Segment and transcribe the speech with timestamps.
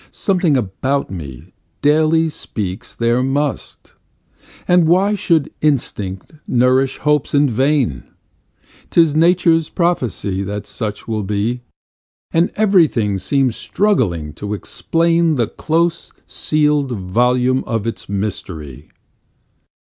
[0.11, 1.53] Something about me
[1.83, 3.93] daily speaks there must,
[4.67, 8.05] And why should instinct nourish hopes in vain?
[8.89, 11.61] 'Tis nature's prophesy that such will be,
[12.31, 18.89] And everything seems struggling to explain The close sealed volume of its mystery.